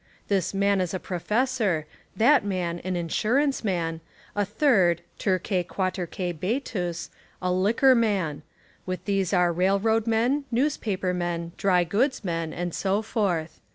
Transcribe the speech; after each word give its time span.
This 0.29 0.51
man 0.51 0.81
Is 0.81 0.95
a 0.95 0.99
professor, 0.99 1.85
that 2.15 2.43
man 2.43 2.79
an 2.79 2.95
"Insurance 2.95 3.63
man," 3.63 4.01
a 4.35 4.43
third— 4.43 5.01
terqiie 5.19 5.67
qiiaterque 5.67 6.39
beatus— 6.39 7.11
a 7.39 7.51
"liquor 7.53 7.93
man"; 7.93 8.41
with 8.87 9.05
these 9.05 9.31
are 9.31 9.53
"railroad 9.53 10.07
men," 10.07 10.45
"newspaper 10.49 11.13
men," 11.13 11.51
"dry 11.55 11.83
goods 11.83 12.23
men," 12.23 12.51
and 12.51 12.73
so 12.73 13.03
forth. 13.03 13.59